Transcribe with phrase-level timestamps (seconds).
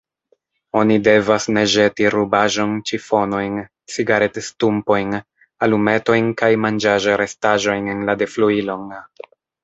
[0.79, 3.59] Oni devas ne ĵeti rubaĵon, ĉifonojn,
[3.95, 5.13] cigaredstumpojn,
[5.67, 8.89] alumetojn kaj manĝaĵrestaĵojn en la defluilon.